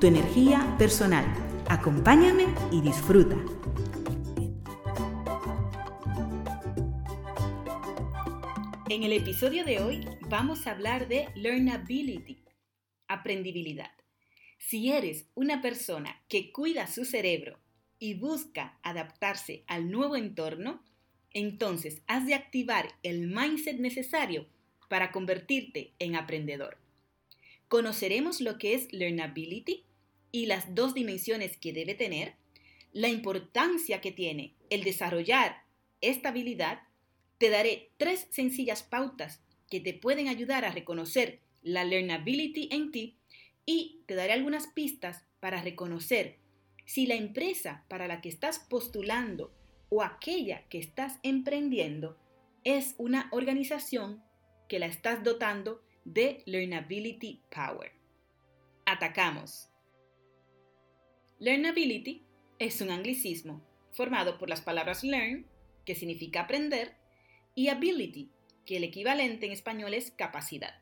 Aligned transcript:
tu 0.00 0.06
energía 0.06 0.74
personal. 0.78 1.26
Acompáñame 1.68 2.46
y 2.72 2.80
disfruta. 2.80 3.36
En 8.88 9.02
el 9.02 9.12
episodio 9.12 9.62
de 9.64 9.80
hoy 9.80 10.08
vamos 10.30 10.66
a 10.66 10.70
hablar 10.70 11.06
de 11.06 11.28
learnability, 11.34 12.42
aprendibilidad. 13.08 13.90
Si 14.56 14.90
eres 14.90 15.26
una 15.34 15.60
persona 15.60 16.22
que 16.28 16.50
cuida 16.50 16.86
su 16.86 17.04
cerebro 17.04 17.58
y 17.98 18.14
busca 18.14 18.78
adaptarse 18.82 19.64
al 19.66 19.90
nuevo 19.90 20.16
entorno, 20.16 20.82
entonces 21.30 22.00
has 22.06 22.24
de 22.24 22.34
activar 22.34 22.94
el 23.02 23.28
mindset 23.28 23.78
necesario 23.78 24.46
para 24.88 25.12
convertirte 25.12 25.92
en 25.98 26.16
aprendedor. 26.16 26.78
Conoceremos 27.68 28.40
lo 28.40 28.56
que 28.58 28.74
es 28.74 28.92
learnability 28.92 29.84
y 30.32 30.46
las 30.46 30.74
dos 30.74 30.94
dimensiones 30.94 31.56
que 31.56 31.72
debe 31.72 31.94
tener, 31.94 32.34
la 32.92 33.08
importancia 33.08 34.00
que 34.00 34.12
tiene 34.12 34.54
el 34.68 34.84
desarrollar 34.84 35.62
esta 36.00 36.30
habilidad, 36.30 36.82
te 37.38 37.50
daré 37.50 37.90
tres 37.96 38.26
sencillas 38.30 38.82
pautas 38.82 39.40
que 39.70 39.80
te 39.80 39.94
pueden 39.94 40.28
ayudar 40.28 40.64
a 40.64 40.72
reconocer 40.72 41.40
la 41.62 41.84
learnability 41.84 42.68
en 42.72 42.90
ti 42.90 43.16
y 43.66 44.02
te 44.06 44.14
daré 44.14 44.32
algunas 44.32 44.66
pistas 44.66 45.24
para 45.40 45.62
reconocer 45.62 46.38
si 46.84 47.06
la 47.06 47.14
empresa 47.14 47.84
para 47.88 48.08
la 48.08 48.20
que 48.20 48.28
estás 48.28 48.58
postulando 48.58 49.54
o 49.90 50.02
aquella 50.02 50.66
que 50.68 50.78
estás 50.78 51.18
emprendiendo 51.22 52.18
es 52.64 52.94
una 52.98 53.28
organización 53.32 54.22
que 54.68 54.78
la 54.78 54.86
estás 54.86 55.22
dotando 55.24 55.82
de 56.04 56.42
Learnability 56.46 57.42
Power. 57.50 57.92
Atacamos. 58.86 59.69
Learnability 61.40 62.22
es 62.60 62.80
un 62.80 62.90
anglicismo 62.90 63.60
formado 63.90 64.38
por 64.38 64.48
las 64.48 64.60
palabras 64.60 65.02
learn, 65.02 65.46
que 65.84 65.96
significa 65.96 66.42
aprender, 66.42 66.94
y 67.56 67.68
ability, 67.68 68.30
que 68.64 68.76
el 68.76 68.84
equivalente 68.84 69.46
en 69.46 69.52
español 69.52 69.94
es 69.94 70.12
capacidad. 70.12 70.80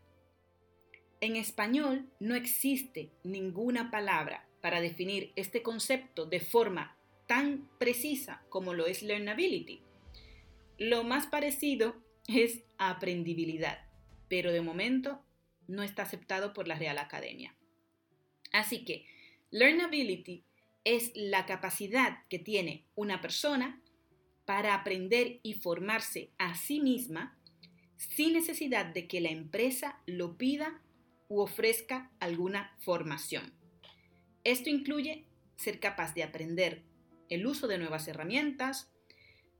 En 1.21 1.37
español 1.37 2.11
no 2.21 2.35
existe 2.35 3.11
ninguna 3.25 3.91
palabra 3.91 4.47
para 4.61 4.83
definir 4.83 5.33
este 5.37 5.63
concepto 5.63 6.27
de 6.27 6.41
forma 6.41 6.97
tan 7.27 7.71
precisa 7.79 8.45
como 8.51 8.75
lo 8.75 8.87
es 8.87 9.03
learnability. 9.03 9.81
Lo 10.77 11.05
más 11.05 11.27
parecido 11.27 11.97
es 12.29 12.63
aprendibilidad 12.77 13.89
pero 14.29 14.53
de 14.53 14.61
momento 14.61 15.23
no 15.67 15.83
está 15.83 16.03
aceptado 16.03 16.53
por 16.53 16.69
la 16.69 16.77
Real 16.77 16.99
Academia. 16.99 17.55
Así 18.53 18.85
que, 18.85 19.07
learnability 19.51 20.45
es 20.89 21.13
la 21.15 21.45
capacidad 21.45 22.27
que 22.31 22.39
tiene 22.39 22.87
una 22.95 23.21
persona 23.21 23.83
para 24.47 24.73
aprender 24.73 25.39
y 25.43 25.53
formarse 25.55 26.31
a 26.39 26.55
sí 26.55 26.81
misma 26.81 27.39
sin 27.99 28.33
necesidad 28.33 28.87
de 28.87 29.07
que 29.07 29.21
la 29.21 29.29
empresa 29.29 30.01
lo 30.07 30.39
pida 30.39 30.81
u 31.29 31.41
ofrezca 31.41 32.11
alguna 32.21 32.75
formación. 32.79 33.53
Esto 34.45 34.71
incluye 34.71 35.27
ser 35.57 35.79
capaz 35.79 36.15
de 36.15 36.23
aprender 36.23 36.85
el 37.29 37.47
uso 37.47 37.67
de 37.67 37.77
nuevas 37.77 38.09
herramientas, 38.09 38.91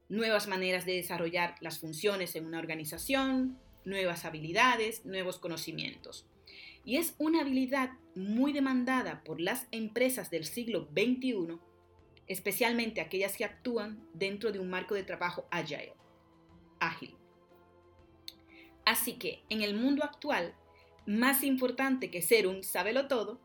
nuevas 0.09 0.49
maneras 0.49 0.87
de 0.87 0.95
desarrollar 0.95 1.57
las 1.61 1.79
funciones 1.79 2.37
en 2.37 2.47
una 2.47 2.59
organización, 2.59 3.59
nuevas 3.85 4.25
habilidades, 4.25 5.05
nuevos 5.05 5.39
conocimientos. 5.39 6.27
Y 6.89 6.97
es 6.97 7.15
una 7.19 7.43
habilidad 7.43 7.91
muy 8.15 8.55
demandada 8.55 9.23
por 9.23 9.43
las 9.43 9.69
empresas 9.73 10.31
del 10.31 10.47
siglo 10.47 10.89
XXI, 10.93 11.59
especialmente 12.29 13.03
aquellas 13.03 13.37
que 13.37 13.45
actúan 13.45 14.09
dentro 14.15 14.53
de 14.53 14.59
un 14.59 14.71
marco 14.71 14.95
de 14.95 15.03
trabajo 15.03 15.47
ágil. 15.51 17.15
Así 18.87 19.19
que 19.19 19.43
en 19.51 19.61
el 19.61 19.75
mundo 19.75 20.03
actual, 20.03 20.55
más 21.05 21.45
importante 21.45 22.11
que 22.11 22.23
ser 22.23 22.47
un 22.47 22.65
sábelo 22.65 23.07
todo, 23.07 23.39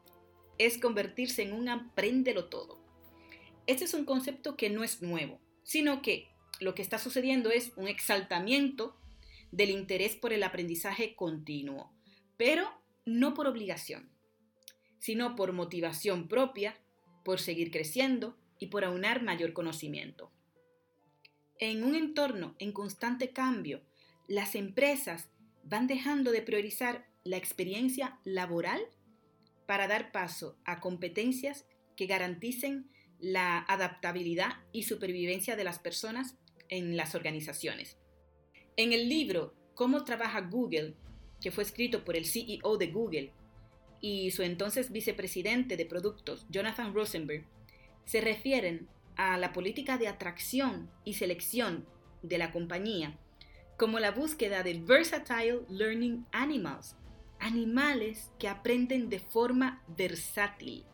es 0.57 0.77
convertirse 0.77 1.43
en 1.43 1.51
un 1.51 1.67
apréndelo 1.67 2.45
todo. 2.45 2.79
Este 3.67 3.83
es 3.83 3.93
un 3.93 4.05
concepto 4.05 4.55
que 4.55 4.69
no 4.69 4.85
es 4.85 5.01
nuevo, 5.01 5.41
sino 5.63 6.01
que 6.01 6.29
lo 6.61 6.75
que 6.75 6.81
está 6.81 6.97
sucediendo 6.97 7.51
es 7.51 7.73
un 7.75 7.89
exaltamiento 7.89 8.95
del 9.51 9.69
interés 9.69 10.15
por 10.15 10.31
el 10.31 10.43
aprendizaje 10.43 11.13
continuo, 11.13 11.91
pero 12.37 12.81
no 13.05 13.33
por 13.33 13.47
obligación, 13.47 14.09
sino 14.99 15.35
por 15.35 15.53
motivación 15.53 16.27
propia, 16.27 16.77
por 17.23 17.39
seguir 17.39 17.71
creciendo 17.71 18.37
y 18.59 18.67
por 18.67 18.85
aunar 18.85 19.21
mayor 19.23 19.53
conocimiento. 19.53 20.31
En 21.59 21.83
un 21.83 21.95
entorno 21.95 22.55
en 22.59 22.71
constante 22.71 23.31
cambio, 23.31 23.81
las 24.27 24.55
empresas 24.55 25.29
van 25.63 25.87
dejando 25.87 26.31
de 26.31 26.41
priorizar 26.41 27.07
la 27.23 27.37
experiencia 27.37 28.19
laboral 28.23 28.81
para 29.65 29.87
dar 29.87 30.11
paso 30.11 30.57
a 30.65 30.79
competencias 30.79 31.65
que 31.95 32.05
garanticen 32.05 32.89
la 33.19 33.59
adaptabilidad 33.59 34.57
y 34.73 34.83
supervivencia 34.83 35.55
de 35.55 35.63
las 35.63 35.79
personas 35.79 36.35
en 36.69 36.97
las 36.97 37.15
organizaciones. 37.15 37.97
En 38.75 38.91
el 38.91 39.07
libro 39.07 39.53
Cómo 39.75 40.03
trabaja 40.03 40.41
Google, 40.41 40.95
que 41.43 41.51
fue 41.51 41.63
escrito 41.63 42.05
por 42.05 42.15
el 42.15 42.25
CEO 42.25 42.77
de 42.77 42.87
Google 42.87 43.33
y 43.99 44.31
su 44.31 44.43
entonces 44.43 44.91
vicepresidente 44.91 45.75
de 45.75 45.85
productos, 45.85 46.47
Jonathan 46.49 46.93
Rosenberg, 46.93 47.45
se 48.05 48.21
refieren 48.21 48.87
a 49.17 49.37
la 49.37 49.51
política 49.51 49.97
de 49.97 50.07
atracción 50.07 50.89
y 51.03 51.15
selección 51.15 51.85
de 52.21 52.37
la 52.37 52.51
compañía 52.51 53.19
como 53.77 53.99
la 53.99 54.11
búsqueda 54.11 54.63
de 54.63 54.79
versatile 54.79 55.61
learning 55.69 56.25
animals, 56.31 56.95
animales 57.39 58.31
que 58.39 58.47
aprenden 58.47 59.09
de 59.09 59.19
forma 59.19 59.83
versátil. 59.97 60.85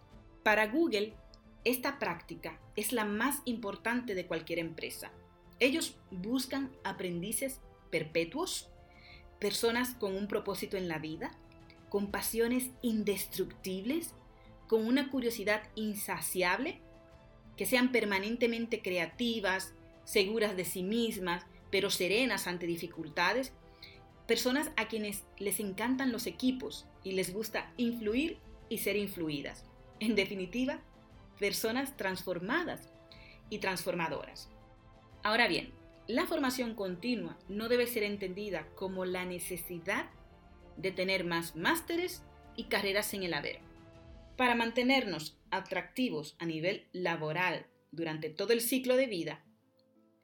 Para 0.44 0.68
Google, 0.68 1.14
esta 1.64 2.00
práctica 2.00 2.60
es 2.76 2.92
la 2.92 3.06
más 3.06 3.42
importante 3.46 4.16
de 4.16 4.26
cualquier 4.26 4.58
empresa. 4.58 5.12
Ellos 5.60 5.98
buscan 6.10 6.72
aprendices 6.84 7.60
perpetuos, 7.92 8.70
personas 9.40 9.96
con 9.96 10.16
un 10.16 10.28
propósito 10.28 10.78
en 10.78 10.88
la 10.88 11.00
vida, 11.00 11.32
con 11.90 12.12
pasiones 12.12 12.70
indestructibles, 12.82 14.14
con 14.68 14.86
una 14.86 15.10
curiosidad 15.10 15.64
insaciable, 15.76 16.80
que 17.58 17.66
sean 17.66 17.92
permanentemente 17.92 18.82
creativas, 18.82 19.74
seguras 20.06 20.56
de 20.56 20.66
sí 20.66 20.84
mismas, 20.84 21.46
pero 21.72 21.90
serenas 21.90 22.48
ante 22.48 22.68
dificultades, 22.68 23.54
personas 24.28 24.72
a 24.78 24.88
quienes 24.88 25.24
les 25.38 25.60
encantan 25.60 26.12
los 26.12 26.28
equipos 26.28 26.86
y 27.04 27.14
les 27.14 27.34
gusta 27.34 27.74
influir 27.78 28.38
y 28.70 28.78
ser 28.80 28.96
influidas. 28.96 29.66
En 30.00 30.16
definitiva, 30.16 30.80
personas 31.40 31.98
transformadas 31.98 32.90
y 33.50 33.60
transformadoras. 33.60 34.50
Ahora 35.24 35.48
bien, 35.48 35.74
la 36.10 36.26
formación 36.26 36.74
continua 36.74 37.38
no 37.50 37.70
debe 37.70 37.86
ser 37.86 38.02
entendida 38.02 38.68
como 38.74 39.06
la 39.06 39.26
necesidad 39.26 40.10
de 40.76 40.92
tener 40.92 41.24
más 41.24 41.56
másteres 41.56 42.24
y 42.56 42.64
carreras 42.64 43.14
en 43.14 43.22
el 43.22 43.36
haber. 43.36 43.60
Para 44.36 44.56
mantenernos 44.56 45.38
atractivos 45.52 46.36
a 46.40 46.48
nivel 46.48 46.88
laboral 46.94 47.68
durante 47.92 48.32
todo 48.32 48.54
el 48.54 48.62
ciclo 48.62 48.96
de 48.96 49.06
vida, 49.06 49.46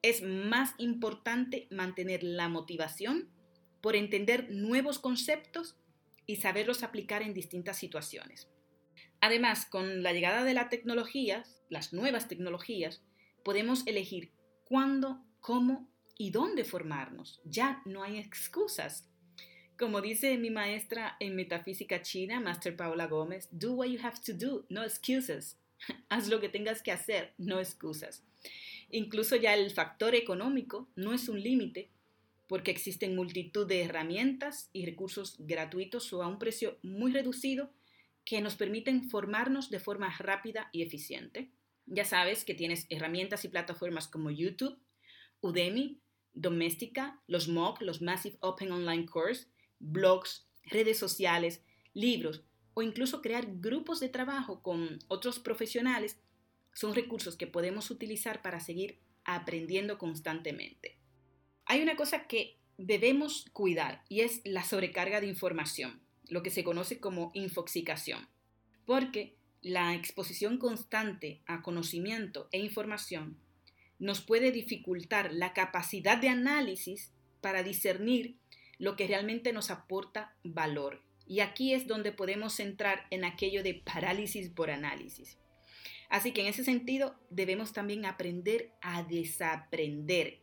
es 0.02 0.24
más 0.24 0.74
importante 0.80 1.68
mantener 1.70 2.24
la 2.24 2.50
motivación 2.50 3.30
por 3.80 3.96
entender 3.96 4.50
nuevos 4.50 4.98
conceptos 4.98 5.78
y 6.26 6.38
saberlos 6.38 6.82
aplicar 6.82 7.22
en 7.22 7.36
distintas 7.36 7.78
situaciones. 7.78 8.50
Además, 9.22 9.68
con 9.68 10.02
la 10.02 10.14
llegada 10.14 10.46
de 10.46 10.56
las 10.56 10.70
tecnologías, 10.70 11.62
las 11.70 11.94
nuevas 11.94 12.28
tecnologías, 12.28 13.04
podemos 13.44 13.86
elegir 13.86 14.32
cuándo 14.64 15.24
cómo 15.46 15.88
y 16.18 16.32
dónde 16.32 16.64
formarnos. 16.64 17.40
Ya 17.44 17.84
no 17.86 18.02
hay 18.02 18.18
excusas. 18.18 19.08
Como 19.78 20.02
dice 20.02 20.40
mi 20.40 20.50
maestra 20.50 21.18
en 21.20 21.36
metafísica 21.36 22.02
china, 22.02 22.40
Master 22.40 22.76
Paula 22.76 23.06
Gómez, 23.06 23.48
do 23.52 23.74
what 23.74 23.86
you 23.86 24.00
have 24.02 24.18
to 24.26 24.34
do, 24.34 24.66
no 24.70 24.84
excuses. 24.84 25.60
Haz 26.10 26.30
lo 26.30 26.40
que 26.42 26.50
tengas 26.50 26.82
que 26.82 26.92
hacer, 26.92 27.36
no 27.38 27.60
excusas. 27.60 28.24
Incluso 28.90 29.36
ya 29.36 29.54
el 29.54 29.70
factor 29.70 30.16
económico 30.16 30.90
no 30.96 31.14
es 31.14 31.30
un 31.30 31.40
límite 31.40 31.92
porque 32.48 32.72
existen 32.72 33.16
multitud 33.16 33.68
de 33.68 33.84
herramientas 33.84 34.72
y 34.74 34.88
recursos 34.88 35.36
gratuitos 35.38 36.12
o 36.12 36.24
a 36.24 36.28
un 36.28 36.40
precio 36.40 36.80
muy 36.82 37.12
reducido 37.12 37.72
que 38.24 38.42
nos 38.42 38.56
permiten 38.56 39.12
formarnos 39.12 39.70
de 39.70 39.80
forma 39.80 40.10
rápida 40.18 40.70
y 40.72 40.82
eficiente. 40.82 41.52
Ya 41.86 42.04
sabes 42.04 42.46
que 42.46 42.56
tienes 42.56 42.88
herramientas 42.90 43.46
y 43.46 43.50
plataformas 43.50 44.08
como 44.08 44.32
YouTube, 44.32 44.80
Udemy, 45.46 46.02
Doméstica, 46.34 47.22
los 47.28 47.48
MOOC, 47.48 47.82
los 47.82 48.02
Massive 48.02 48.38
Open 48.42 48.72
Online 48.72 49.06
Course, 49.06 49.48
blogs, 49.80 50.48
redes 50.64 50.98
sociales, 50.98 51.64
libros 51.94 52.44
o 52.74 52.82
incluso 52.82 53.22
crear 53.22 53.46
grupos 53.60 54.00
de 54.00 54.10
trabajo 54.10 54.62
con 54.62 55.00
otros 55.08 55.40
profesionales 55.40 56.20
son 56.74 56.94
recursos 56.94 57.38
que 57.38 57.48
podemos 57.48 57.92
utilizar 57.92 58.42
para 58.42 58.60
seguir 58.60 59.00
aprendiendo 59.24 59.98
constantemente. 59.98 60.98
Hay 61.66 61.82
una 61.82 61.96
cosa 61.96 62.28
que 62.28 62.58
debemos 62.78 63.46
cuidar 63.54 64.04
y 64.10 64.22
es 64.22 64.42
la 64.44 64.64
sobrecarga 64.64 65.22
de 65.22 65.28
información, 65.28 66.02
lo 66.28 66.44
que 66.44 66.50
se 66.50 66.64
conoce 66.64 67.00
como 67.00 67.32
infoxicación, 67.34 68.28
porque 68.86 69.38
la 69.62 69.94
exposición 69.94 70.58
constante 70.58 71.44
a 71.46 71.62
conocimiento 71.62 72.50
e 72.52 72.60
información 72.60 73.40
nos 74.00 74.22
puede 74.22 74.52
dificultar 74.52 75.34
la 75.34 75.54
capacidad 75.54 76.18
de 76.18 76.30
análisis 76.30 77.12
para 77.42 77.64
discernir 77.64 78.38
lo 78.78 78.96
que 78.96 79.08
realmente 79.08 79.54
nos 79.54 79.72
aporta 79.72 80.36
valor. 80.44 81.02
Y 81.28 81.40
aquí 81.40 81.74
es 81.74 81.88
donde 81.88 82.12
podemos 82.12 82.60
entrar 82.60 83.08
en 83.10 83.24
aquello 83.24 83.64
de 83.64 83.74
parálisis 83.74 84.50
por 84.50 84.70
análisis. 84.70 85.38
Así 86.10 86.32
que 86.32 86.42
en 86.42 86.48
ese 86.48 86.64
sentido 86.64 87.16
debemos 87.30 87.74
también 87.74 88.06
aprender 88.06 88.72
a 88.82 89.04
desaprender 89.04 90.40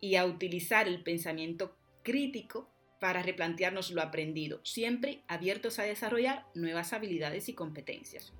y 0.00 0.16
a 0.16 0.24
utilizar 0.24 0.88
el 0.88 1.02
pensamiento 1.02 1.76
crítico 2.02 2.68
para 3.00 3.22
replantearnos 3.22 3.92
lo 3.92 4.02
aprendido, 4.02 4.60
siempre 4.64 5.22
abiertos 5.28 5.78
a 5.78 5.84
desarrollar 5.84 6.46
nuevas 6.54 6.92
habilidades 6.92 7.48
y 7.48 7.54
competencias. 7.54 8.32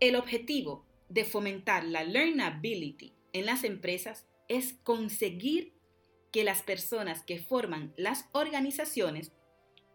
El 0.00 0.16
objetivo 0.16 0.84
de 1.08 1.24
fomentar 1.24 1.84
la 1.84 2.02
learnability 2.02 3.12
en 3.34 3.44
las 3.44 3.64
empresas 3.64 4.26
es 4.48 4.74
conseguir 4.82 5.74
que 6.32 6.44
las 6.44 6.62
personas 6.62 7.22
que 7.22 7.38
forman 7.38 7.92
las 7.96 8.28
organizaciones 8.32 9.32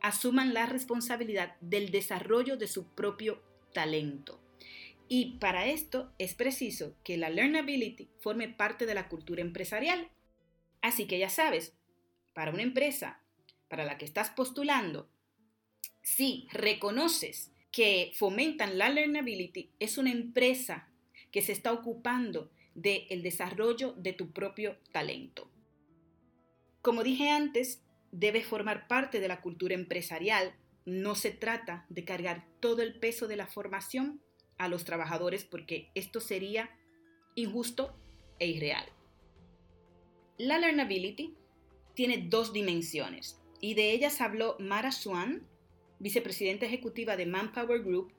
asuman 0.01 0.53
la 0.53 0.65
responsabilidad 0.65 1.56
del 1.59 1.89
desarrollo 1.89 2.57
de 2.57 2.68
su 2.68 2.94
propio 2.94 3.41
talento. 3.74 4.41
Y 5.07 5.38
para 5.39 5.65
esto 5.65 6.13
es 6.19 6.36
preciso 6.36 6.95
que 7.03 7.18
la 7.18 7.30
learnability 7.30 8.09
forme 8.19 8.47
parte 8.47 8.86
de 8.86 8.94
la 8.94 9.09
cultura 9.09 9.41
empresarial. 9.41 10.12
Así 10.81 11.07
que 11.07 11.18
ya 11.18 11.30
sabes, 11.30 11.74
para 12.33 12.51
una 12.51 12.62
empresa 12.62 13.21
para 13.68 13.86
la 13.86 13.97
que 13.97 14.06
estás 14.06 14.30
postulando, 14.30 15.09
si 16.01 16.47
reconoces 16.51 17.51
que 17.71 18.12
fomentan 18.15 18.77
la 18.77 18.89
learnability, 18.89 19.71
es 19.80 19.97
una 19.97 20.12
empresa 20.12 20.89
que 21.31 21.41
se 21.41 21.51
está 21.51 21.71
ocupando 21.74 22.51
del 22.81 23.21
desarrollo 23.21 23.93
de 23.93 24.13
tu 24.13 24.31
propio 24.31 24.77
talento. 24.91 25.49
Como 26.81 27.03
dije 27.03 27.29
antes, 27.29 27.81
debe 28.11 28.43
formar 28.43 28.87
parte 28.87 29.19
de 29.19 29.27
la 29.27 29.41
cultura 29.41 29.75
empresarial. 29.75 30.55
No 30.85 31.15
se 31.15 31.31
trata 31.31 31.85
de 31.89 32.05
cargar 32.05 32.47
todo 32.59 32.81
el 32.81 32.99
peso 32.99 33.27
de 33.27 33.35
la 33.35 33.47
formación 33.47 34.21
a 34.57 34.67
los 34.67 34.83
trabajadores 34.85 35.45
porque 35.45 35.89
esto 35.93 36.19
sería 36.19 36.69
injusto 37.35 37.95
e 38.39 38.47
irreal. 38.47 38.85
La 40.37 40.57
learnability 40.57 41.35
tiene 41.93 42.27
dos 42.29 42.53
dimensiones 42.53 43.41
y 43.61 43.73
de 43.73 43.91
ellas 43.91 44.21
habló 44.21 44.55
Mara 44.59 44.91
Swan, 44.91 45.45
vicepresidenta 45.99 46.65
ejecutiva 46.65 47.17
de 47.17 47.25
Manpower 47.25 47.83
Group, 47.83 48.13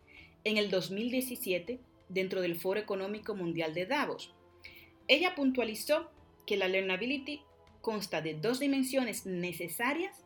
en 0.44 0.58
el 0.58 0.70
2017 0.70 1.80
dentro 2.08 2.40
del 2.40 2.56
Foro 2.56 2.80
Económico 2.80 3.34
Mundial 3.34 3.74
de 3.74 3.86
Davos. 3.86 4.34
Ella 5.10 5.34
puntualizó 5.34 6.08
que 6.46 6.56
la 6.56 6.68
learnability 6.68 7.42
consta 7.80 8.22
de 8.22 8.34
dos 8.34 8.60
dimensiones 8.60 9.26
necesarias 9.26 10.24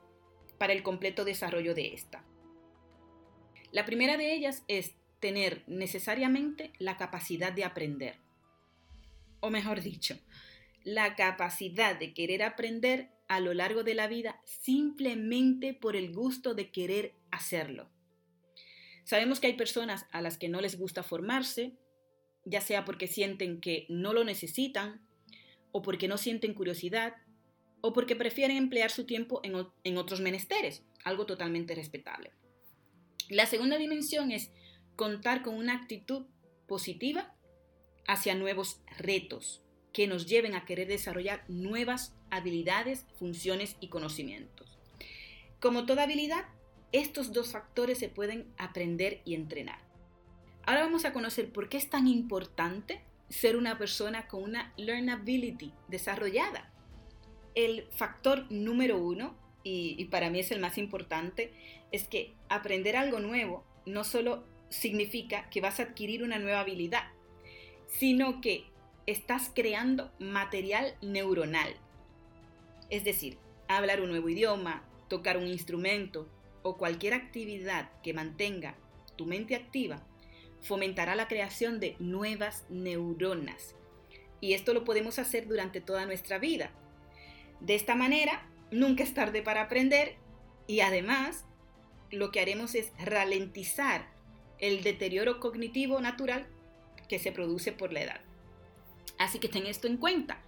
para 0.58 0.74
el 0.74 0.82
completo 0.82 1.24
desarrollo 1.24 1.74
de 1.74 1.94
esta. 1.94 2.22
La 3.72 3.86
primera 3.86 4.18
de 4.18 4.34
ellas 4.34 4.62
es 4.68 4.94
tener 5.20 5.64
necesariamente 5.66 6.70
la 6.78 6.98
capacidad 6.98 7.50
de 7.50 7.64
aprender. 7.64 8.16
O 9.40 9.48
mejor 9.48 9.80
dicho, 9.80 10.18
la 10.82 11.16
capacidad 11.16 11.98
de 11.98 12.12
querer 12.12 12.42
aprender 12.42 13.08
a 13.26 13.40
lo 13.40 13.54
largo 13.54 13.84
de 13.84 13.94
la 13.94 14.06
vida 14.06 14.42
simplemente 14.44 15.72
por 15.72 15.96
el 15.96 16.12
gusto 16.12 16.52
de 16.52 16.70
querer 16.70 17.14
hacerlo. 17.30 17.88
Sabemos 19.04 19.40
que 19.40 19.46
hay 19.46 19.54
personas 19.54 20.04
a 20.12 20.20
las 20.20 20.36
que 20.36 20.50
no 20.50 20.60
les 20.60 20.78
gusta 20.78 21.02
formarse, 21.02 21.72
ya 22.44 22.60
sea 22.60 22.84
porque 22.84 23.06
sienten 23.06 23.60
que 23.60 23.86
no 23.88 24.12
lo 24.12 24.24
necesitan 24.24 25.00
o 25.72 25.82
porque 25.82 26.08
no 26.08 26.18
sienten 26.18 26.54
curiosidad 26.54 27.14
o 27.80 27.92
porque 27.92 28.16
prefieren 28.16 28.56
emplear 28.56 28.90
su 28.90 29.04
tiempo 29.04 29.42
en, 29.42 29.96
otros 29.98 30.20
menesteres, 30.20 30.82
algo 31.04 31.26
totalmente 31.26 31.74
respetable. 31.74 32.32
La 33.28 33.44
segunda 33.44 33.76
dimensión 33.76 34.30
es 34.30 34.50
contar 34.96 35.42
con 35.42 35.54
una 35.54 35.74
actitud 35.74 36.24
positiva 36.66 37.34
hacia 38.06 38.34
nuevos 38.34 38.80
retos 38.98 39.62
que 39.92 40.06
nos 40.06 40.26
lleven 40.26 40.54
a 40.54 40.64
querer 40.64 40.88
desarrollar 40.88 41.44
nuevas 41.48 42.14
habilidades, 42.30 43.04
funciones 43.18 43.76
y 43.80 43.88
conocimientos. 43.88 44.78
Como 45.60 45.84
toda 45.84 46.04
habilidad, 46.04 46.44
estos 46.92 47.32
dos 47.32 47.52
factores 47.52 47.98
se 47.98 48.08
pueden 48.08 48.52
aprender 48.56 49.20
y 49.26 49.34
entrenar. 49.34 49.83
Ahora 50.66 50.82
vamos 50.82 51.04
a 51.04 51.12
conocer 51.12 51.52
por 51.52 51.68
qué 51.68 51.76
es 51.76 51.90
tan 51.90 52.06
importante 52.06 53.02
ser 53.28 53.56
una 53.56 53.78
persona 53.78 54.28
con 54.28 54.42
una 54.42 54.72
learnability 54.76 55.72
desarrollada 55.88 56.70
el 57.54 57.86
factor 57.90 58.50
número 58.50 58.98
uno, 58.98 59.34
y, 59.66 60.04
para 60.06 60.28
mí 60.28 60.40
es 60.40 60.50
el 60.50 60.60
más 60.60 60.76
importante, 60.76 61.54
es 61.90 62.06
que 62.06 62.34
aprender 62.50 62.96
algo 62.96 63.18
nuevo 63.18 63.64
no 63.86 64.04
solo 64.04 64.44
significa 64.68 65.48
que 65.48 65.62
vas 65.62 65.80
a 65.80 65.84
adquirir 65.84 66.22
una 66.22 66.38
nueva 66.38 66.60
habilidad, 66.60 67.04
sino 67.86 68.42
que 68.42 68.66
estás 69.06 69.50
creando 69.54 70.12
material 70.18 70.96
neuronal. 71.00 71.74
Es 72.90 73.04
decir, 73.04 73.38
hablar 73.66 74.02
un 74.02 74.10
nuevo 74.10 74.28
idioma, 74.28 74.84
tocar 75.08 75.38
un 75.38 75.46
instrumento 75.46 76.28
o 76.62 76.76
cualquier 76.76 77.14
actividad 77.14 77.90
que 78.02 78.12
mantenga 78.12 78.74
tu 79.16 79.24
mente 79.24 79.54
activa 79.54 80.02
fomentará 80.64 81.14
la 81.14 81.28
creación 81.28 81.78
de 81.78 81.94
nuevas 81.98 82.64
neuronas. 82.70 83.76
Y 84.40 84.54
esto 84.54 84.74
lo 84.74 84.84
podemos 84.84 85.18
hacer 85.18 85.46
durante 85.46 85.80
toda 85.80 86.06
nuestra 86.06 86.38
vida. 86.38 86.72
De 87.60 87.74
esta 87.74 87.94
manera, 87.94 88.48
nunca 88.70 89.04
es 89.04 89.14
tarde 89.14 89.42
para 89.42 89.62
aprender 89.62 90.16
y 90.66 90.80
además 90.80 91.44
lo 92.10 92.30
que 92.30 92.40
haremos 92.40 92.74
es 92.74 92.92
ralentizar 92.98 94.08
el 94.58 94.82
deterioro 94.82 95.38
cognitivo 95.38 96.00
natural 96.00 96.46
que 97.08 97.18
se 97.18 97.32
produce 97.32 97.72
por 97.72 97.92
la 97.92 98.02
edad. 98.02 98.20
Así 99.18 99.38
que 99.38 99.48
ten 99.48 99.66
esto 99.66 99.86
en 99.86 99.98
cuenta. 99.98 100.42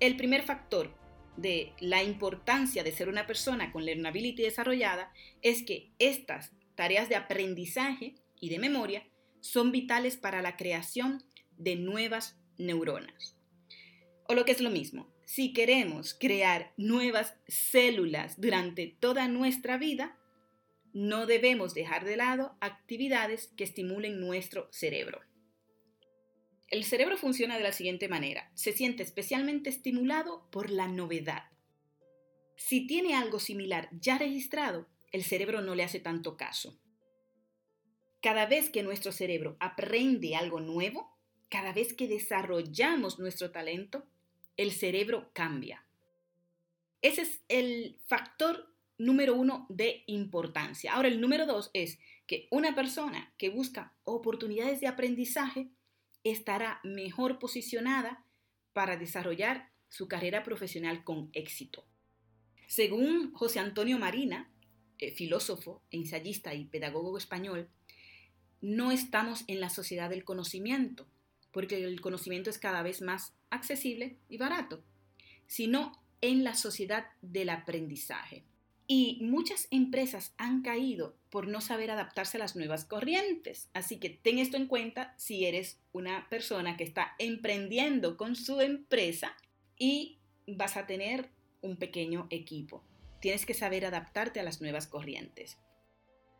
El 0.00 0.16
primer 0.16 0.42
factor 0.42 0.92
de 1.36 1.72
la 1.78 2.02
importancia 2.02 2.82
de 2.82 2.92
ser 2.92 3.08
una 3.08 3.26
persona 3.26 3.72
con 3.72 3.84
learnability 3.84 4.42
desarrollada 4.42 5.12
es 5.40 5.62
que 5.62 5.90
estas 5.98 6.52
tareas 6.74 7.08
de 7.08 7.16
aprendizaje 7.16 8.14
y 8.40 8.48
de 8.48 8.58
memoria 8.58 9.04
son 9.42 9.72
vitales 9.72 10.16
para 10.16 10.40
la 10.40 10.56
creación 10.56 11.22
de 11.58 11.76
nuevas 11.76 12.40
neuronas. 12.56 13.36
O 14.28 14.34
lo 14.34 14.46
que 14.46 14.52
es 14.52 14.60
lo 14.62 14.70
mismo, 14.70 15.12
si 15.26 15.52
queremos 15.52 16.14
crear 16.14 16.72
nuevas 16.78 17.34
células 17.48 18.40
durante 18.40 18.86
toda 18.86 19.28
nuestra 19.28 19.76
vida, 19.76 20.18
no 20.94 21.26
debemos 21.26 21.74
dejar 21.74 22.04
de 22.04 22.16
lado 22.16 22.56
actividades 22.60 23.48
que 23.56 23.64
estimulen 23.64 24.20
nuestro 24.20 24.68
cerebro. 24.72 25.20
El 26.68 26.84
cerebro 26.84 27.18
funciona 27.18 27.58
de 27.58 27.64
la 27.64 27.72
siguiente 27.72 28.08
manera. 28.08 28.50
Se 28.54 28.72
siente 28.72 29.02
especialmente 29.02 29.68
estimulado 29.68 30.48
por 30.50 30.70
la 30.70 30.88
novedad. 30.88 31.50
Si 32.56 32.86
tiene 32.86 33.14
algo 33.14 33.40
similar 33.40 33.90
ya 33.92 34.18
registrado, 34.18 34.88
el 35.10 35.24
cerebro 35.24 35.60
no 35.60 35.74
le 35.74 35.82
hace 35.82 36.00
tanto 36.00 36.36
caso. 36.36 36.78
Cada 38.22 38.46
vez 38.46 38.70
que 38.70 38.84
nuestro 38.84 39.10
cerebro 39.10 39.56
aprende 39.58 40.36
algo 40.36 40.60
nuevo, 40.60 41.10
cada 41.48 41.72
vez 41.72 41.92
que 41.92 42.06
desarrollamos 42.06 43.18
nuestro 43.18 43.50
talento, 43.50 44.06
el 44.56 44.70
cerebro 44.70 45.30
cambia. 45.32 45.84
Ese 47.02 47.22
es 47.22 47.42
el 47.48 47.98
factor 48.06 48.72
número 48.96 49.34
uno 49.34 49.66
de 49.68 50.04
importancia. 50.06 50.94
Ahora, 50.94 51.08
el 51.08 51.20
número 51.20 51.46
dos 51.46 51.70
es 51.74 51.98
que 52.28 52.46
una 52.52 52.76
persona 52.76 53.34
que 53.38 53.50
busca 53.50 53.92
oportunidades 54.04 54.80
de 54.80 54.86
aprendizaje 54.86 55.70
estará 56.22 56.80
mejor 56.84 57.40
posicionada 57.40 58.24
para 58.72 58.96
desarrollar 58.96 59.72
su 59.88 60.06
carrera 60.06 60.44
profesional 60.44 61.02
con 61.02 61.30
éxito. 61.32 61.84
Según 62.68 63.32
José 63.32 63.58
Antonio 63.58 63.98
Marina, 63.98 64.52
eh, 64.98 65.10
filósofo, 65.10 65.82
ensayista 65.90 66.54
y 66.54 66.66
pedagogo 66.66 67.18
español, 67.18 67.68
no 68.62 68.92
estamos 68.92 69.44
en 69.48 69.60
la 69.60 69.68
sociedad 69.68 70.08
del 70.08 70.24
conocimiento, 70.24 71.06
porque 71.50 71.84
el 71.84 72.00
conocimiento 72.00 72.48
es 72.48 72.58
cada 72.58 72.82
vez 72.82 73.02
más 73.02 73.34
accesible 73.50 74.16
y 74.28 74.38
barato, 74.38 74.82
sino 75.46 76.00
en 76.22 76.44
la 76.44 76.54
sociedad 76.54 77.08
del 77.20 77.50
aprendizaje. 77.50 78.44
Y 78.86 79.18
muchas 79.20 79.68
empresas 79.70 80.32
han 80.38 80.62
caído 80.62 81.16
por 81.30 81.48
no 81.48 81.60
saber 81.60 81.90
adaptarse 81.90 82.36
a 82.36 82.40
las 82.40 82.56
nuevas 82.56 82.84
corrientes. 82.84 83.68
Así 83.74 83.98
que 83.98 84.10
ten 84.10 84.38
esto 84.38 84.56
en 84.56 84.66
cuenta 84.66 85.14
si 85.16 85.44
eres 85.44 85.78
una 85.92 86.28
persona 86.28 86.76
que 86.76 86.84
está 86.84 87.14
emprendiendo 87.18 88.16
con 88.16 88.36
su 88.36 88.60
empresa 88.60 89.36
y 89.78 90.18
vas 90.46 90.76
a 90.76 90.86
tener 90.86 91.30
un 91.62 91.76
pequeño 91.76 92.26
equipo. 92.30 92.82
Tienes 93.20 93.46
que 93.46 93.54
saber 93.54 93.86
adaptarte 93.86 94.40
a 94.40 94.42
las 94.42 94.60
nuevas 94.60 94.86
corrientes. 94.86 95.58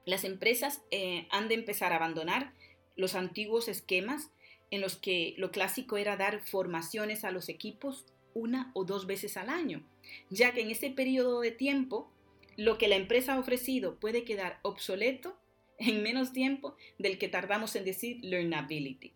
Las 0.05 0.25
empresas 0.25 0.83
eh, 0.91 1.27
han 1.31 1.49
de 1.49 1.55
empezar 1.55 1.93
a 1.93 1.97
abandonar 1.97 2.53
los 2.97 3.15
antiguos 3.15 3.69
esquemas 3.69 4.31
en 4.71 4.81
los 4.81 4.97
que 4.97 5.35
lo 5.37 5.51
clásico 5.51 5.97
era 5.97 6.17
dar 6.17 6.41
formaciones 6.41 7.25
a 7.25 7.31
los 7.31 7.49
equipos 7.49 8.07
una 8.35 8.71
o 8.75 8.85
dos 8.85 9.07
veces 9.07 9.37
al 9.37 9.49
año, 9.49 9.87
ya 10.31 10.53
que 10.53 10.63
en 10.63 10.71
ese 10.71 10.91
periodo 10.91 11.41
de 11.41 11.51
tiempo 11.51 12.11
lo 12.57 12.79
que 12.79 12.89
la 12.89 12.97
empresa 12.97 13.35
ha 13.35 13.39
ofrecido 13.39 13.99
puede 14.01 14.25
quedar 14.25 14.59
obsoleto 14.63 15.39
en 15.79 16.03
menos 16.03 16.33
tiempo 16.33 16.77
del 16.99 17.19
que 17.19 17.29
tardamos 17.29 17.77
en 17.77 17.85
decir 17.85 18.19
learnability. 18.23 19.13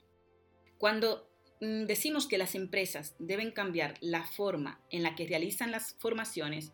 Cuando 0.78 1.28
mm, 1.60 1.84
decimos 1.84 2.26
que 2.26 2.38
las 2.38 2.54
empresas 2.54 3.14
deben 3.18 3.50
cambiar 3.50 3.94
la 4.00 4.24
forma 4.24 4.80
en 4.90 5.02
la 5.02 5.14
que 5.14 5.26
realizan 5.26 5.70
las 5.70 5.94
formaciones 5.98 6.72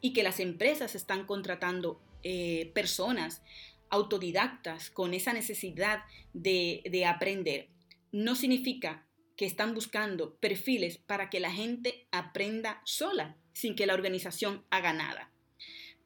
y 0.00 0.12
que 0.12 0.22
las 0.22 0.38
empresas 0.38 0.94
están 0.94 1.26
contratando 1.26 2.00
eh, 2.22 2.70
personas 2.74 3.42
autodidactas 3.90 4.90
con 4.90 5.14
esa 5.14 5.32
necesidad 5.32 6.02
de, 6.32 6.82
de 6.90 7.04
aprender, 7.04 7.68
no 8.10 8.34
significa 8.34 9.06
que 9.36 9.46
están 9.46 9.74
buscando 9.74 10.36
perfiles 10.36 10.98
para 10.98 11.30
que 11.30 11.40
la 11.40 11.50
gente 11.50 12.06
aprenda 12.10 12.80
sola, 12.84 13.36
sin 13.52 13.74
que 13.74 13.86
la 13.86 13.94
organización 13.94 14.64
haga 14.70 14.92
nada 14.92 15.32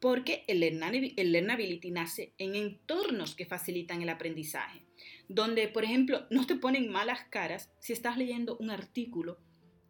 porque 0.01 0.45
el, 0.47 0.61
learnability 0.61 1.91
nace 1.91 2.33
en 2.39 2.55
entornos 2.55 3.35
que 3.35 3.47
facilitan 3.47 4.03
el 4.03 4.09
aprendizaje, 4.09 4.83
donde, 5.29 5.69
por 5.69 5.85
ejemplo, 5.85 6.27
no 6.31 6.47
te 6.47 6.57
ponen 6.57 6.91
malas 6.91 7.25
caras 7.31 7.73
si 7.81 7.93
estás 7.93 8.17
leyendo 8.17 8.57
un 8.59 8.71
artículo 8.71 9.39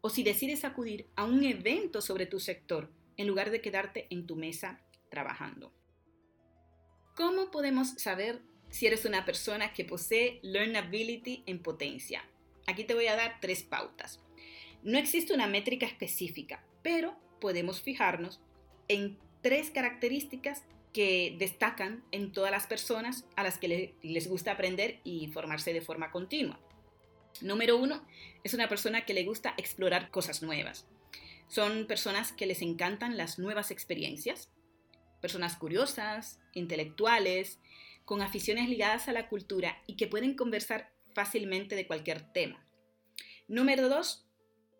o 0.01 0.09
si 0.09 0.23
decides 0.23 0.63
acudir 0.63 1.07
a 1.15 1.25
un 1.25 1.43
evento 1.43 2.01
sobre 2.01 2.25
tu 2.25 2.39
sector 2.39 2.91
en 3.17 3.27
lugar 3.27 3.51
de 3.51 3.61
quedarte 3.61 4.07
en 4.09 4.25
tu 4.25 4.35
mesa 4.35 4.81
trabajando. 5.09 5.73
¿Cómo 7.17 7.49
podemos 7.49 7.93
saber 7.97 8.43
si 8.69 8.85
eres 8.85 9.03
una 9.05 9.25
persona 9.25 9.73
que 9.73 9.83
posee 9.83 10.39
learnability 10.43 11.41
en 11.47 11.57
potencia? 11.63 12.23
Aquí 12.67 12.83
te 12.83 12.93
voy 12.93 13.07
a 13.07 13.15
dar 13.15 13.39
tres 13.41 13.63
pautas. 13.63 14.19
No 14.83 14.99
existe 14.99 15.33
una 15.33 15.47
métrica 15.47 15.87
específica, 15.87 16.63
pero 16.83 17.17
podemos 17.41 17.81
fijarnos 17.81 18.39
en 18.87 19.17
tres 19.41 19.71
características 19.71 20.61
que 20.93 21.35
destacan 21.39 22.03
en 22.11 22.31
todas 22.31 22.51
las 22.51 22.67
personas 22.67 23.25
a 23.35 23.41
las 23.41 23.57
que 23.57 23.95
les 23.99 24.29
gusta 24.29 24.51
aprender 24.51 24.99
y 25.03 25.29
formarse 25.29 25.73
de 25.73 25.81
forma 25.81 26.11
continua. 26.11 26.59
Número 27.41 27.77
uno, 27.77 28.05
es 28.43 28.53
una 28.53 28.69
persona 28.69 29.05
que 29.05 29.15
le 29.15 29.23
gusta 29.23 29.55
explorar 29.57 30.11
cosas 30.11 30.43
nuevas. 30.43 30.85
Son 31.47 31.87
personas 31.87 32.31
que 32.31 32.45
les 32.45 32.61
encantan 32.61 33.17
las 33.17 33.39
nuevas 33.39 33.71
experiencias, 33.71 34.51
personas 35.21 35.55
curiosas, 35.55 36.39
intelectuales, 36.53 37.59
con 38.05 38.21
aficiones 38.21 38.69
ligadas 38.69 39.07
a 39.07 39.13
la 39.13 39.27
cultura 39.27 39.81
y 39.85 39.95
que 39.95 40.07
pueden 40.07 40.35
conversar 40.35 40.93
fácilmente 41.13 41.75
de 41.75 41.87
cualquier 41.87 42.31
tema. 42.31 42.65
Número 43.47 43.89
dos, 43.89 44.27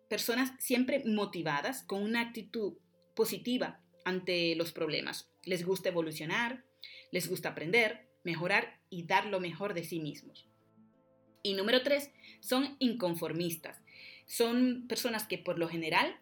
personas 0.08 0.52
siempre 0.58 1.02
motivadas, 1.04 1.82
con 1.82 2.02
una 2.02 2.20
actitud 2.20 2.78
positiva 3.14 3.80
ante 4.04 4.54
los 4.54 4.72
problemas. 4.72 5.30
Les 5.44 5.64
gusta 5.64 5.90
evolucionar, 5.90 6.64
les 7.10 7.28
gusta 7.28 7.50
aprender, 7.50 8.08
mejorar 8.24 8.80
y 8.90 9.04
dar 9.04 9.26
lo 9.26 9.40
mejor 9.40 9.74
de 9.74 9.84
sí 9.84 10.00
mismos. 10.00 10.48
Y 11.42 11.54
número 11.54 11.82
tres, 11.82 12.10
son 12.40 12.76
inconformistas. 12.78 13.80
Son 14.26 14.86
personas 14.88 15.26
que 15.26 15.38
por 15.38 15.58
lo 15.58 15.68
general 15.68 16.18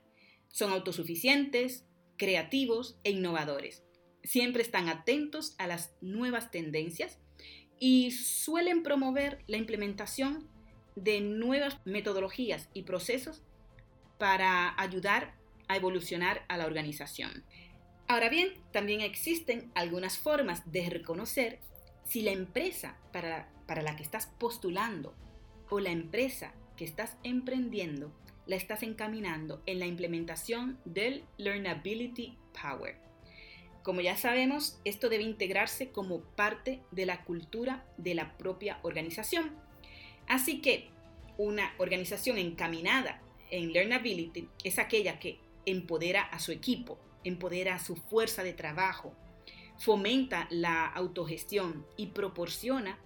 son 0.49 0.73
autosuficientes, 0.73 1.85
creativos 2.17 2.99
e 3.05 3.11
innovadores. 3.11 3.86
Siempre 4.27 4.63
están 4.63 4.89
atentos 4.89 5.55
a 5.57 5.69
las 5.69 5.95
nuevas 6.01 6.51
tendencias 6.51 7.21
y 7.79 8.11
suelen 8.11 8.83
promover 8.83 9.45
la 9.47 9.57
implementación 9.57 10.49
de 10.97 11.21
nuevas 11.21 11.79
metodologías 11.85 12.69
y 12.75 12.83
procesos 12.83 13.45
para 14.19 14.75
ayudar 14.81 15.37
a 15.69 15.77
evolucionar 15.77 16.45
a 16.49 16.57
la 16.57 16.67
organización. 16.67 17.45
Ahora 18.09 18.29
bien, 18.29 18.49
también 18.73 19.01
existen 19.01 19.71
algunas 19.77 20.19
formas 20.19 20.73
de 20.73 20.91
reconocer 20.91 21.61
si 22.05 22.23
la 22.23 22.33
empresa 22.33 22.99
para, 23.13 23.49
la 23.69 23.95
que 23.95 24.03
estás 24.03 24.27
postulando 24.27 25.15
o 25.71 25.79
la 25.79 25.91
empresa 25.91 26.53
que 26.77 26.85
estás 26.85 27.17
emprendiendo 27.23 28.13
la 28.47 28.57
estás 28.57 28.83
encaminando 28.83 29.63
en 29.67 29.79
la 29.79 29.87
implementación 29.87 30.81
del 30.85 31.25
Learnability 31.37 32.37
Power. 32.61 33.06
Como 33.87 34.01
ya 34.01 34.17
sabemos, 34.17 34.81
esto 34.85 35.09
debe 35.09 35.23
integrarse 35.23 35.93
como 35.93 36.19
parte 36.21 36.83
de 36.91 37.07
la 37.07 37.23
cultura 37.23 37.87
de 37.99 38.17
la 38.17 38.37
propia 38.37 38.81
organización. 38.83 39.53
Así 40.27 40.61
que 40.61 40.91
una 41.39 41.73
organización 41.79 42.37
encaminada 42.37 43.23
en 43.53 43.73
Learnability 43.73 44.49
es 44.65 44.81
aquella 44.81 45.21
que 45.21 45.39
empodera 45.67 46.23
a 46.23 46.41
su 46.41 46.51
equipo, 46.51 46.99
empodera 47.23 47.79
su 47.79 47.95
fuerza 47.95 48.43
de 48.43 48.55
trabajo, 48.55 49.15
fomenta 49.79 50.49
la 50.51 50.87
autogestión 50.87 51.87
y 51.97 52.09
proporciona 52.09 52.99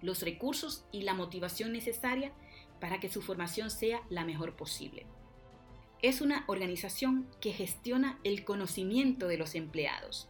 los 0.00 0.20
recursos 0.22 0.84
y 0.90 1.02
la 1.02 1.14
motivación 1.14 1.72
necesaria 1.72 2.32
para 2.80 2.98
que 2.98 3.08
su 3.08 3.22
formación 3.22 3.70
sea 3.70 4.02
la 4.10 4.24
mejor 4.24 4.56
posible. 4.56 5.06
Es 6.04 6.20
una 6.20 6.44
organización 6.48 7.26
que 7.40 7.54
gestiona 7.54 8.20
el 8.24 8.44
conocimiento 8.44 9.26
de 9.26 9.38
los 9.38 9.54
empleados. 9.54 10.28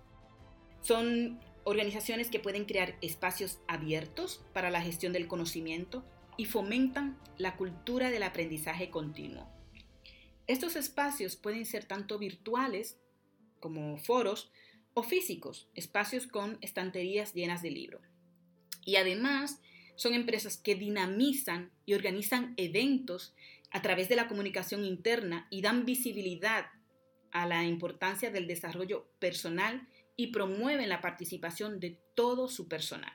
Son 0.83 1.41
organizaciones 1.65 2.31
que 2.31 2.39
pueden 2.39 2.65
crear 2.65 2.97
espacios 3.01 3.59
abiertos 3.67 4.45
para 4.53 4.71
la 4.71 4.81
gestión 4.81 5.13
del 5.13 5.27
conocimiento 5.27 6.05
y 6.37 6.45
fomentan 6.45 7.19
la 7.39 7.57
cultura 7.57 8.13
del 8.13 8.23
aprendizaje 8.23 8.89
continuo. 8.89 9.49
Estos 10.47 10.77
espacios 10.77 11.35
pueden 11.35 11.67
ser 11.67 11.87
tanto 11.87 12.21
virtuales 12.21 13.01
como 13.59 13.99
foros, 13.99 14.53
o 14.97 15.03
físicos, 15.03 15.67
espacios 15.75 16.29
con 16.29 16.57
estanterías 16.61 17.35
llenas 17.35 17.63
de 17.63 17.73
libros. 17.73 18.03
Y 18.85 18.95
además 18.95 19.61
son 19.97 20.15
empresas 20.15 20.57
que 20.57 20.77
dinamizan 20.77 21.73
y 21.85 21.95
organizan 21.95 22.55
eventos 22.59 23.35
a 23.75 23.83
través 23.83 24.09
de 24.09 24.15
la 24.15 24.29
comunicación 24.29 24.85
interna 24.85 25.49
y 25.51 25.61
dan 25.61 25.85
visibilidad 25.85 26.67
a 27.33 27.45
la 27.45 27.65
importancia 27.65 28.31
del 28.31 28.47
desarrollo 28.47 29.11
personal 29.19 29.89
y 30.17 30.29
promueven 30.29 30.89
la 30.89 31.01
participación 31.01 31.81
de 31.81 31.99
todo 32.15 32.47
su 32.47 32.69
personal. 32.69 33.13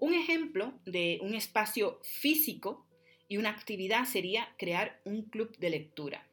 Un 0.00 0.14
ejemplo 0.14 0.80
de 0.86 1.18
un 1.20 1.34
espacio 1.34 2.00
físico 2.02 2.88
y 3.28 3.36
una 3.36 3.50
actividad 3.50 4.06
sería 4.06 4.48
crear 4.58 5.02
un 5.04 5.28
club 5.28 5.54
de 5.58 5.68
lectura. 5.68 6.26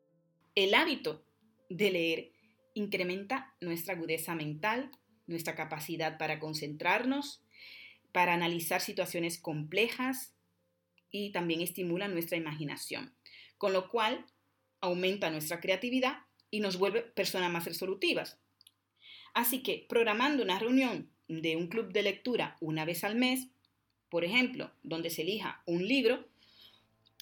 El 0.56 0.74
hábito 0.74 1.26
de 1.70 1.92
leer 1.92 2.32
incrementa 2.74 3.56
nuestra 3.60 3.96
agudeza 3.96 4.36
mental, 4.36 4.90
nuestra 5.28 5.54
capacidad 5.54 6.18
para 6.18 6.40
concentrarnos, 6.40 7.44
para 8.14 8.34
analizar 8.34 8.80
situaciones 8.80 9.38
complejas 9.38 10.34
y 11.12 11.32
también 11.32 11.60
estimula 11.60 12.08
nuestra 12.08 12.38
imaginación, 12.38 13.14
con 13.64 13.72
lo 13.72 13.88
cual 13.88 14.26
aumenta 14.82 15.30
nuestra 15.30 15.62
creatividad 15.62 16.18
y 16.52 16.60
nos 16.60 16.76
vuelve 16.76 17.02
personas 17.02 17.50
más 17.50 17.64
resolutivas. 17.64 18.38
Así 19.34 19.64
que 19.64 19.86
programando 19.88 20.44
una 20.44 20.60
reunión 20.60 21.10
de 21.30 21.56
un 21.56 21.68
club 21.68 21.94
de 21.94 22.04
lectura 22.04 22.58
una 22.60 22.84
vez 22.84 23.06
al 23.06 23.16
mes, 23.16 23.48
por 24.10 24.26
ejemplo, 24.26 24.74
donde 24.84 25.10
se 25.10 25.22
elija 25.22 25.64
un 25.66 25.88
libro, 25.88 26.28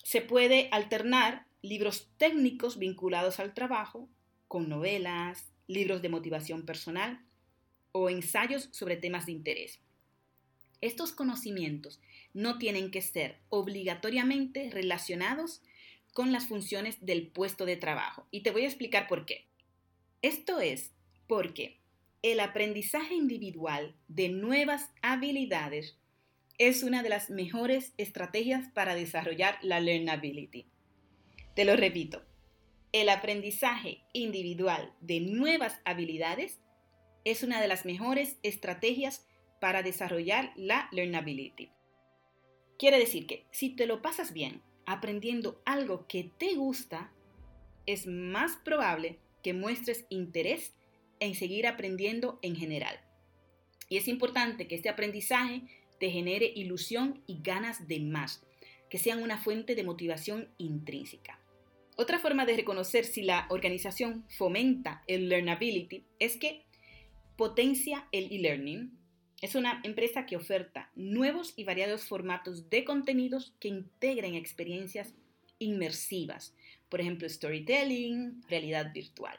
se 0.04 0.22
puede 0.22 0.68
alternar 0.72 1.46
libros 1.62 2.10
técnicos 2.18 2.80
vinculados 2.80 3.40
al 3.40 3.54
trabajo 3.54 4.10
con 4.48 4.68
novelas, 4.68 5.52
libros 5.68 6.02
de 6.02 6.10
motivación 6.10 6.66
personal 6.66 7.24
o 7.92 8.10
ensayos 8.10 8.68
sobre 8.72 8.98
temas 8.98 9.28
de 9.28 9.34
interés. 9.34 9.80
Estos 10.82 11.12
conocimientos 11.12 12.02
no 12.34 12.58
tienen 12.58 12.90
que 12.90 13.04
ser 13.04 13.38
obligatoriamente 13.50 14.72
relacionados 14.72 15.62
con 16.14 16.32
las 16.32 16.48
funciones 16.48 16.98
del 17.06 17.28
puesto 17.28 17.66
de 17.66 17.78
trabajo. 17.78 18.28
Y 18.32 18.42
te 18.42 18.52
voy 18.52 18.64
a 18.64 18.68
explicar 18.68 19.08
por 19.08 19.26
qué. 19.26 19.48
Esto 20.22 20.60
es 20.60 20.92
porque 21.28 21.80
el 22.22 22.40
aprendizaje 22.40 23.16
individual 23.16 23.96
de 24.08 24.30
nuevas 24.30 24.92
habilidades 25.02 25.98
es 26.58 26.84
una 26.84 27.02
de 27.02 27.10
las 27.10 27.30
mejores 27.30 27.94
estrategias 27.98 28.68
para 28.74 28.94
desarrollar 28.94 29.58
la 29.64 29.80
learnability. 29.80 30.68
Te 31.56 31.66
lo 31.66 31.76
repito, 31.76 32.24
el 32.92 33.10
aprendizaje 33.10 34.04
individual 34.14 34.94
de 35.02 35.22
nuevas 35.22 35.80
habilidades 35.86 36.60
es 37.24 37.42
una 37.42 37.62
de 37.62 37.68
las 37.68 37.86
mejores 37.86 38.38
estrategias 38.44 39.26
para 39.60 39.82
desarrollar 39.82 40.52
la 40.56 40.90
learnability. 40.92 41.72
Quiere 42.78 43.00
decir 43.00 43.28
que 43.28 43.48
si 43.52 43.70
te 43.70 43.86
lo 43.86 44.02
pasas 44.02 44.34
bien 44.34 44.62
aprendiendo 44.92 45.62
algo 45.66 46.08
que 46.08 46.32
te 46.38 46.56
gusta, 46.56 47.12
es 47.86 48.08
más 48.08 48.58
probable 48.58 49.20
que 49.44 49.54
muestres 49.54 50.06
interés 50.10 50.74
en 51.20 51.36
seguir 51.36 51.68
aprendiendo 51.68 52.40
en 52.42 52.56
general. 52.56 53.00
Y 53.90 53.98
es 53.98 54.08
importante 54.08 54.68
que 54.68 54.76
este 54.76 54.90
aprendizaje 54.90 55.64
te 56.00 56.10
genere 56.10 56.52
ilusión 56.56 57.22
y 57.28 57.42
ganas 57.42 57.88
de 57.88 58.00
más, 58.00 58.44
que 58.90 58.98
sean 58.98 59.22
una 59.22 59.38
fuente 59.38 59.76
de 59.76 59.84
motivación 59.84 60.50
intrínseca. 60.58 61.40
Otra 61.98 62.20
forma 62.20 62.46
de 62.46 62.56
reconocer 62.56 63.06
si 63.06 63.22
la 63.22 63.46
organización 63.50 64.26
fomenta 64.30 65.04
el 65.08 65.30
learnability 65.30 66.04
es 66.20 66.38
que 66.38 66.64
potencia 67.36 68.08
el 68.12 68.32
e-learning. 68.32 68.98
Es 69.42 69.56
una 69.56 69.82
empresa 69.84 70.28
que 70.28 70.36
oferta 70.36 70.92
nuevos 70.96 71.54
y 71.56 71.64
variados 71.64 72.04
formatos 72.04 72.70
de 72.70 72.86
contenidos 72.86 73.56
que 73.60 73.70
integren 73.70 74.36
experiencias 74.36 75.16
inmersivas, 75.58 76.56
por 76.90 77.02
ejemplo, 77.02 77.28
storytelling, 77.28 78.44
realidad 78.48 78.94
virtual. 78.94 79.38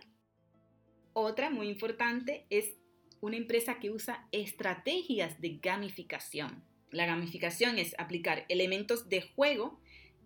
Otra 1.13 1.51
muy 1.51 1.69
importante 1.69 2.47
es 2.51 2.75
una 3.21 3.37
empresa 3.37 3.79
que 3.79 3.91
usa 3.91 4.27
estrategias 4.33 5.41
de 5.41 5.59
gamificación. 5.63 6.65
La 6.91 7.07
gamificación 7.07 7.79
es 7.79 7.95
aplicar 7.97 8.45
elementos 8.49 9.09
de 9.09 9.23
juego 9.23 9.81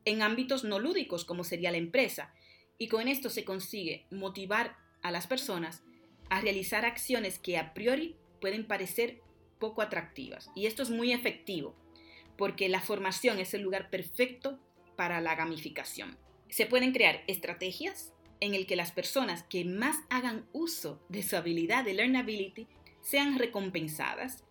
en 0.07 0.23
ámbitos 0.23 0.65
no 0.65 0.79
lúdicos 0.79 1.27
como 1.27 1.45
sería 1.45 1.71
la 1.71 1.77
empresa 1.77 2.33
y 2.79 2.89
con 2.89 3.09
esto 3.09 3.29
se 3.29 3.45
consigue 3.45 4.07
motivar 4.11 4.77
a 5.03 5.11
las 5.11 5.27
personas 5.27 5.83
a 6.31 6.41
realizar 6.41 6.87
acciones 6.87 7.39
que 7.39 7.59
a 7.59 7.75
priori 7.75 8.17
pueden 8.41 8.67
parecer 8.67 9.21
poco 9.59 9.83
atractivas. 9.83 10.51
Y 10.55 10.67
esto 10.67 10.83
es 10.83 10.91
muy 10.91 11.13
efectivo 11.13 11.75
porque 12.37 12.69
la 12.69 12.81
formación 12.81 13.39
es 13.39 13.55
el 13.55 13.63
lugar 13.63 13.91
perfecto 13.91 14.59
para 14.97 15.21
la 15.21 15.35
gamificación. 15.35 16.17
Se 16.49 16.67
pueden 16.67 16.93
crear 16.93 17.23
estrategias 17.27 18.13
en 18.41 18.55
el 18.55 18.67
que 18.67 18.77
las 18.77 18.93
personas 18.93 19.43
que 19.45 19.65
más 19.65 19.97
hagan 20.11 20.47
uso 20.53 21.01
de 21.09 21.23
su 21.23 21.37
habilidad 21.37 21.85
de 21.85 21.95
learnability 21.95 22.67
sean 23.01 23.39
recompensadas. 23.39 24.45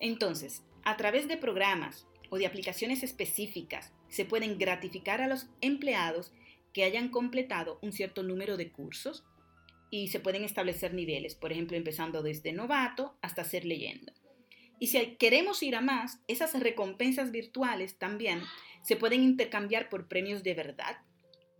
Entonces, 0.00 0.62
a 0.84 0.96
través 0.96 1.28
de 1.28 1.36
programas 1.36 2.06
o 2.30 2.36
de 2.36 2.46
aplicaciones 2.46 3.02
específicas, 3.02 3.92
se 4.08 4.24
pueden 4.24 4.58
gratificar 4.58 5.22
a 5.22 5.28
los 5.28 5.46
empleados 5.60 6.32
que 6.72 6.84
hayan 6.84 7.08
completado 7.08 7.78
un 7.82 7.92
cierto 7.92 8.22
número 8.22 8.56
de 8.56 8.70
cursos 8.70 9.24
y 9.90 10.08
se 10.08 10.20
pueden 10.20 10.42
establecer 10.44 10.94
niveles, 10.94 11.34
por 11.34 11.52
ejemplo, 11.52 11.76
empezando 11.76 12.22
desde 12.22 12.52
novato 12.52 13.16
hasta 13.20 13.44
ser 13.44 13.64
leyenda. 13.64 14.12
Y 14.82 14.88
si 14.88 14.98
queremos 15.14 15.62
ir 15.62 15.76
a 15.76 15.80
más, 15.80 16.18
esas 16.26 16.58
recompensas 16.58 17.30
virtuales 17.30 17.98
también 17.98 18.42
se 18.82 18.96
pueden 18.96 19.22
intercambiar 19.22 19.88
por 19.88 20.08
premios 20.08 20.42
de 20.42 20.54
verdad 20.54 20.96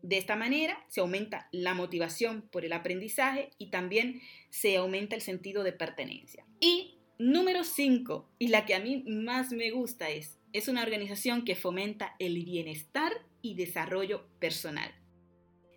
de 0.03 0.19
esta 0.19 0.37
manera 0.37 0.85
se 0.89 1.01
aumenta 1.01 1.49
la 1.53 1.75
motivación 1.75 2.43
por 2.51 2.65
el 2.65 2.73
aprendizaje 2.73 3.51
y 3.57 3.71
también 3.71 4.21
se 4.51 4.77
aumenta 4.77 5.15
el 5.15 5.23
sentido 5.23 5.63
de 5.63 5.73
pertenencia. 5.73 6.45
Y 6.61 6.99
número 7.19 7.65
5, 7.65 8.29
y 8.39 8.49
la 8.49 8.67
que 8.67 8.75
a 8.75 8.81
mí 8.81 9.05
más 9.07 9.53
me 9.53 9.71
gusta 9.71 10.11
es, 10.11 10.39
es 10.53 10.69
una 10.69 10.83
organización 10.83 11.45
que 11.45 11.55
fomenta 11.55 12.17
el 12.19 12.45
bienestar 12.45 13.13
y 13.41 13.55
desarrollo 13.55 14.27
personal. 14.41 14.93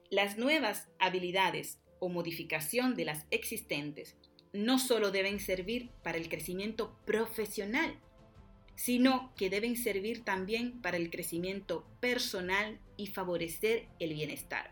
Las 0.09 0.37
nuevas 0.37 0.89
habilidades 0.99 1.79
o 1.99 2.09
modificación 2.09 2.95
de 2.95 3.05
las 3.05 3.25
existentes 3.29 4.17
no 4.55 4.79
solo 4.79 5.11
deben 5.11 5.39
servir 5.39 5.89
para 6.01 6.17
el 6.17 6.29
crecimiento 6.29 6.97
profesional, 7.05 7.99
sino 8.75 9.33
que 9.35 9.49
deben 9.49 9.75
servir 9.75 10.23
también 10.23 10.81
para 10.81 10.97
el 10.97 11.09
crecimiento 11.09 11.85
personal 11.99 12.79
y 12.97 13.07
favorecer 13.07 13.87
el 13.99 14.13
bienestar. 14.13 14.71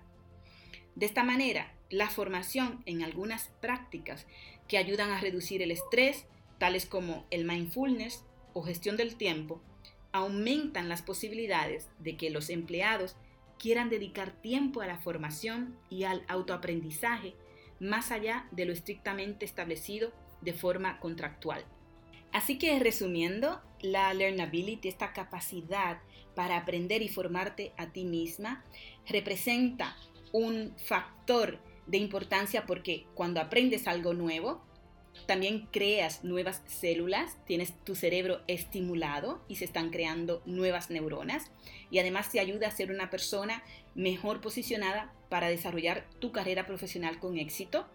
De 0.95 1.05
esta 1.05 1.23
manera, 1.23 1.73
la 1.89 2.09
formación 2.09 2.81
en 2.85 3.03
algunas 3.03 3.49
prácticas 3.61 4.25
que 4.67 4.77
ayudan 4.77 5.11
a 5.11 5.19
reducir 5.19 5.61
el 5.61 5.71
estrés, 5.71 6.25
tales 6.59 6.85
como 6.85 7.25
el 7.29 7.45
mindfulness 7.45 8.25
o 8.53 8.63
gestión 8.63 8.97
del 8.97 9.15
tiempo, 9.15 9.61
aumentan 10.11 10.89
las 10.89 11.01
posibilidades 11.01 11.89
de 11.99 12.15
que 12.15 12.29
los 12.29 12.49
empleados 12.49 13.15
quieran 13.57 13.89
dedicar 13.89 14.31
tiempo 14.31 14.81
a 14.81 14.87
la 14.87 14.97
formación 14.97 15.77
y 15.89 16.03
al 16.03 16.23
autoaprendizaje 16.27 17.33
más 17.79 18.11
allá 18.11 18.47
de 18.51 18.65
lo 18.65 18.73
estrictamente 18.73 19.45
establecido 19.45 20.11
de 20.41 20.53
forma 20.53 20.99
contractual. 20.99 21.65
Así 22.31 22.57
que 22.57 22.79
resumiendo, 22.79 23.61
la 23.81 24.13
learnability, 24.13 24.87
esta 24.87 25.13
capacidad 25.13 25.99
para 26.35 26.57
aprender 26.57 27.01
y 27.01 27.09
formarte 27.09 27.73
a 27.77 27.91
ti 27.91 28.05
misma, 28.05 28.63
representa 29.07 29.95
un 30.31 30.73
factor 30.77 31.59
de 31.85 31.97
importancia 31.97 32.65
porque 32.65 33.05
cuando 33.13 33.39
aprendes 33.39 33.87
algo 33.87 34.13
nuevo, 34.13 34.63
también 35.25 35.67
creas 35.71 36.23
nuevas 36.23 36.61
células, 36.65 37.37
tienes 37.45 37.73
tu 37.83 37.95
cerebro 37.95 38.41
estimulado 38.47 39.43
y 39.47 39.55
se 39.55 39.65
están 39.65 39.89
creando 39.89 40.41
nuevas 40.45 40.89
neuronas 40.89 41.51
y 41.89 41.99
además 41.99 42.31
te 42.31 42.39
ayuda 42.39 42.67
a 42.67 42.71
ser 42.71 42.91
una 42.91 43.09
persona 43.09 43.63
mejor 43.95 44.41
posicionada 44.41 45.13
para 45.29 45.49
desarrollar 45.49 46.07
tu 46.19 46.31
carrera 46.31 46.65
profesional 46.65 47.19
con 47.19 47.37
éxito. 47.37 47.87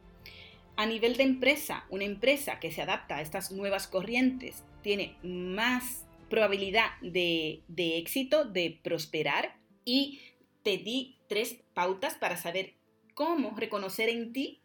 A 0.76 0.86
nivel 0.86 1.16
de 1.16 1.24
empresa, 1.24 1.84
una 1.90 2.04
empresa 2.04 2.60
que 2.60 2.70
se 2.70 2.82
adapta 2.82 3.16
a 3.16 3.20
estas 3.20 3.50
nuevas 3.50 3.88
corrientes 3.88 4.62
tiene 4.82 5.16
más 5.22 6.06
probabilidad 6.30 6.90
de, 7.00 7.62
éxito, 7.76 8.44
de 8.44 8.78
prosperar 8.82 9.58
y 9.84 10.20
te 10.62 10.78
di 10.78 11.16
tres 11.28 11.56
pautas 11.74 12.14
para 12.14 12.36
saber 12.36 12.74
cómo 13.14 13.54
reconocer 13.56 14.08
en 14.08 14.32
ti 14.32 14.60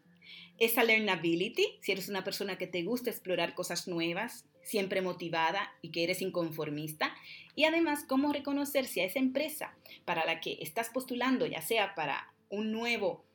esa 0.65 0.84
learnability, 0.84 1.78
si 1.82 1.91
eres 1.91 2.10
una 2.10 2.23
persona 2.23 2.58
que 2.58 2.67
te 2.67 2.84
gusta 2.84 3.10
explorar 3.10 3.54
cosas 3.56 3.88
nuevas, 3.88 4.45
siempre 4.62 5.02
motivada 5.02 5.73
y 5.82 5.89
que 5.89 6.04
eres 6.04 6.21
inconformista, 6.21 7.15
y 7.56 7.65
además 7.65 8.06
cómo 8.08 8.32
reconocer 8.34 8.86
si 8.86 8.99
a 8.99 9.06
esa 9.06 9.19
empresa 9.19 9.76
para 10.06 10.26
la 10.26 10.39
que 10.39 10.58
estás 10.62 10.89
postulando, 10.89 11.45
ya 11.45 11.62
sea 11.62 11.95
para 11.95 12.34
un 12.49 12.71
nuevo 12.71 13.26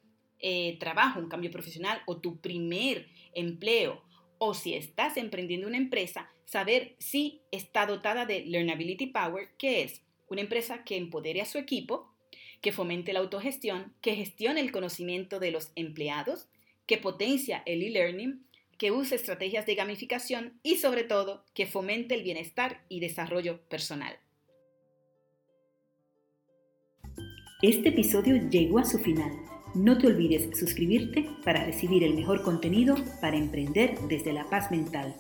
eh, 0.41 0.77
trabajo, 0.79 1.21
un 1.21 1.29
cambio 1.29 1.51
profesional 1.51 2.01
o 2.07 2.19
tu 2.19 2.41
primer 2.41 3.09
empleo 3.35 4.03
o 4.39 4.55
si 4.55 4.75
estás 4.75 5.17
emprendiendo 5.17 5.67
una 5.67 5.77
empresa, 5.77 6.31
saber 6.45 6.95
si 6.99 7.41
está 7.51 7.87
dotada 7.87 8.25
de 8.25 8.45
Learnability 8.47 9.07
Power, 9.07 9.51
que 9.59 9.83
es 9.83 10.03
una 10.29 10.41
empresa 10.41 10.85
que 10.85 10.97
empodere 10.97 11.41
a 11.41 11.45
su 11.47 11.59
equipo, 11.59 12.13
que 12.61 12.73
fomente 12.73 13.13
la 13.13 13.21
autogestión, 13.21 13.95
que 14.01 14.15
gestione 14.15 14.61
el 14.61 14.73
conocimiento 14.73 15.41
de 15.41 15.51
los 15.51 15.73
empleados, 15.75 16.49
que 16.89 16.97
potencia 16.97 17.63
el 17.67 17.83
e-learning, 17.83 18.45
que 18.79 18.91
use 18.91 19.15
estrategias 19.15 19.67
de 19.67 19.75
gamificación 19.75 20.59
y 20.63 20.77
sobre 20.77 21.05
todo 21.05 21.45
que 21.55 21.67
fomente 21.67 22.15
el 22.15 22.23
bienestar 22.23 22.85
y 22.89 22.99
desarrollo 22.99 23.61
personal. 23.69 24.17
Este 27.61 27.91
episodio 27.91 28.49
llegó 28.49 28.79
a 28.79 28.85
su 28.85 28.99
final. 28.99 29.33
No 29.75 29.99
te 29.99 30.07
olvides 30.07 30.59
suscribirte 30.59 31.29
para 31.45 31.65
recibir 31.65 32.03
el 32.05 32.15
mejor 32.15 32.43
contenido 32.43 32.97
para 33.21 33.37
emprender 33.37 33.99
desde 34.09 34.33
la 34.33 34.49
paz 34.49 34.71
mental. 34.71 35.15